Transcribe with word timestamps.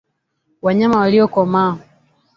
wanyama 0.61 0.97
waliokomaa 0.99 1.77